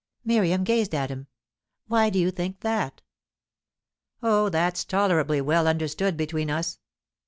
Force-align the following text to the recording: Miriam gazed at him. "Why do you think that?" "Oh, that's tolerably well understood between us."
Miriam 0.25 0.63
gazed 0.63 0.95
at 0.95 1.11
him. 1.11 1.27
"Why 1.85 2.09
do 2.09 2.17
you 2.17 2.31
think 2.31 2.61
that?" 2.61 3.03
"Oh, 4.23 4.49
that's 4.49 4.83
tolerably 4.83 5.41
well 5.41 5.67
understood 5.67 6.17
between 6.17 6.49
us." 6.49 6.79